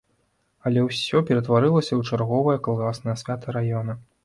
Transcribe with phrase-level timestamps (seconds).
[0.69, 4.01] Але ўсе ператварылася ў чарговае калгаснае свята раёна.